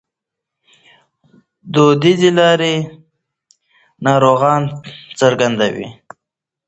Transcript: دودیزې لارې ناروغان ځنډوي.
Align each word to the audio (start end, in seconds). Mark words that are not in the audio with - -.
دودیزې 1.73 2.31
لارې 2.39 2.75
ناروغان 4.05 4.63
ځنډوي. 5.19 5.87